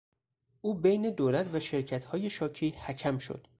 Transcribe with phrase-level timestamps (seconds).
[0.61, 3.47] او بین دولت و شرکتهای شاکی حکم شد.